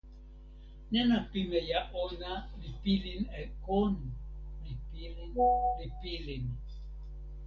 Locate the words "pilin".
2.83-3.21, 4.91-5.31, 6.01-6.45